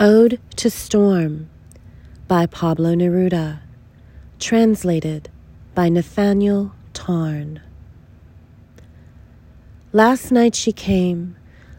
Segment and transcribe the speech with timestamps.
[0.00, 1.48] Ode to Storm
[2.26, 3.60] by Pablo Neruda,
[4.40, 5.28] translated
[5.72, 7.60] by Nathaniel Tarn.
[9.92, 11.36] Last night she came,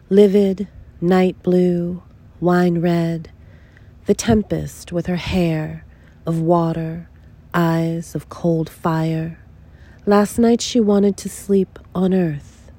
[0.09, 0.69] livid,
[1.01, 2.03] night blue,
[2.39, 3.31] wine red,
[4.05, 5.83] the tempest with her hair
[6.25, 7.09] of water,
[7.53, 9.39] eyes of cold fire.
[10.05, 12.71] Last night she wanted to sleep on earth.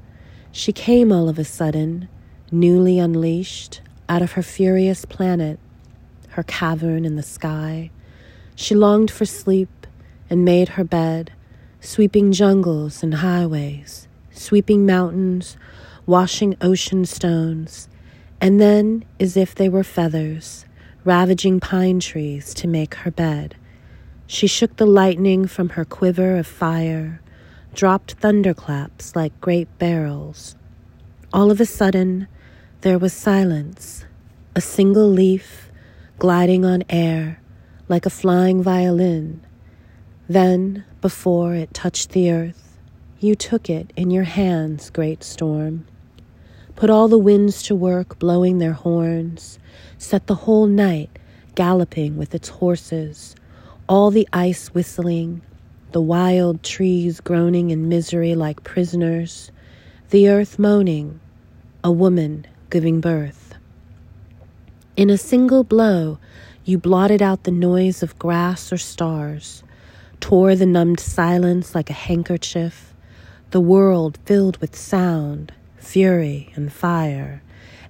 [0.50, 2.09] She came all of a sudden,
[2.50, 5.59] newly unleashed out of her furious planet,
[6.30, 7.91] her cavern in the sky.
[8.55, 9.87] She longed for sleep
[10.28, 11.33] and made her bed,
[11.80, 15.56] sweeping jungles and highways, sweeping mountains,
[16.05, 17.88] washing ocean stones,
[18.41, 20.64] and then, as if they were feathers,
[21.05, 23.56] ravaging pine trees to make her bed.
[24.27, 27.20] She shook the lightning from her quiver of fire,
[27.75, 30.56] dropped thunderclaps like great barrels.
[31.33, 32.27] All of a sudden,
[32.83, 34.05] there was silence,
[34.55, 35.71] a single leaf
[36.19, 37.41] gliding on air
[37.89, 39.41] like a flying violin.
[40.28, 42.78] Then, before it touched the earth,
[43.19, 45.87] you took it in your hands, great storm.
[46.75, 49.59] Put all the winds to work blowing their horns,
[49.97, 51.09] set the whole night
[51.55, 53.34] galloping with its horses,
[53.89, 55.41] all the ice whistling,
[55.93, 59.50] the wild trees groaning in misery like prisoners,
[60.11, 61.19] the earth moaning,
[61.83, 63.55] a woman giving birth.
[64.97, 66.19] In a single blow,
[66.64, 69.62] you blotted out the noise of grass or stars,
[70.20, 72.92] tore the numbed silence like a handkerchief,
[73.50, 77.42] the world filled with sound, fury, and fire.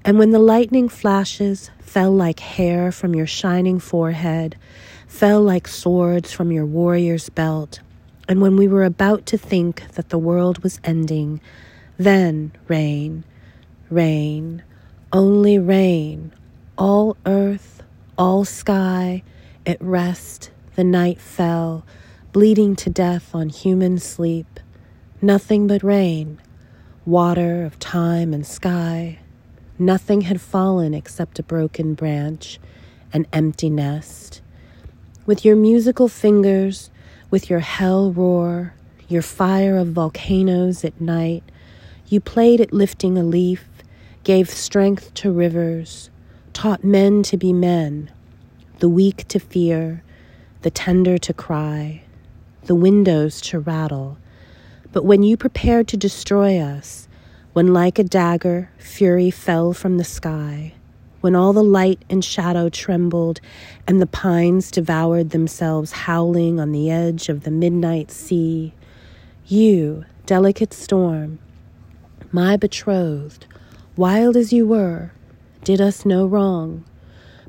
[0.04, 4.56] And when the lightning flashes fell like hair from your shining forehead,
[5.08, 7.80] fell like swords from your warrior's belt,
[8.28, 11.40] and when we were about to think that the world was ending,
[11.96, 13.24] then rain,
[13.90, 14.62] rain,
[15.12, 16.32] only rain,
[16.76, 17.82] all earth,
[18.18, 19.22] all sky,
[19.64, 21.84] at rest, the night fell,
[22.32, 24.60] bleeding to death on human sleep.
[25.22, 26.40] Nothing but rain,
[27.04, 29.18] water of time and sky.
[29.78, 32.58] Nothing had fallen except a broken branch,
[33.12, 34.40] an empty nest.
[35.24, 36.90] With your musical fingers,
[37.30, 38.74] with your hell roar,
[39.08, 41.42] your fire of volcanoes at night,
[42.08, 43.64] you played at lifting a leaf
[44.26, 46.10] gave strength to rivers,
[46.52, 48.10] taught men to be men,
[48.80, 50.02] the weak to fear,
[50.62, 52.02] the tender to cry,
[52.64, 54.18] the windows to rattle.
[54.90, 57.06] But when you prepared to destroy us,
[57.52, 60.74] when like a dagger fury fell from the sky,
[61.20, 63.40] when all the light and shadow trembled
[63.86, 68.74] and the pines devoured themselves howling on the edge of the midnight sea,
[69.46, 71.38] you, delicate storm,
[72.32, 73.46] my betrothed,
[73.96, 75.10] wild as you were,
[75.64, 76.84] did us no wrong,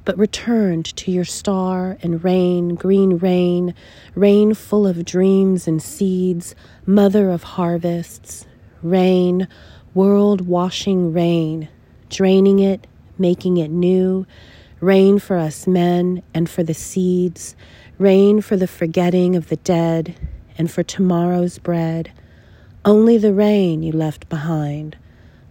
[0.06, 3.76] but returned to your star and rain, green rain,
[4.16, 8.46] rain full of dreams and seeds, mother of harvests,
[8.82, 9.46] rain,
[9.94, 11.68] world washing rain,
[12.10, 12.88] draining it,
[13.18, 14.26] making it new,
[14.80, 17.58] rain for us men and for the seeds,
[17.98, 20.16] rain for the forgetting of the dead
[20.58, 22.10] and for tomorrow's bread.
[22.86, 24.96] Only the rain you left behind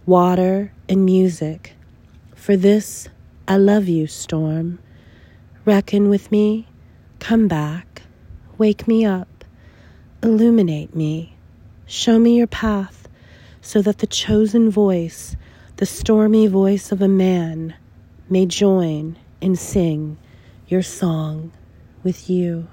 [0.07, 1.73] water, and music.
[2.33, 3.09] For this,
[3.45, 4.79] I love you, storm.
[5.65, 6.65] Reckon with me,
[7.19, 8.03] come back,
[8.57, 9.43] wake me up,
[10.23, 11.35] illuminate me,
[11.85, 13.09] show me your path,
[13.61, 15.35] so that the chosen voice,
[15.75, 17.75] the stormy voice of a man,
[18.29, 20.17] may join and sing
[20.69, 21.51] your song
[22.03, 22.69] with you.